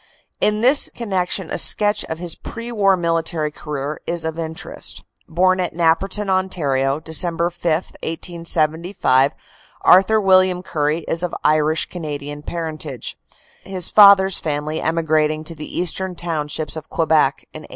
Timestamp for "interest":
4.39-5.03